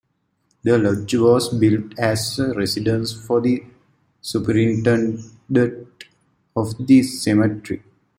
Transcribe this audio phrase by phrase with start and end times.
[0.63, 3.63] The lodge was built as a residence for the
[4.19, 5.93] superintendent
[6.55, 7.83] of the cemetery.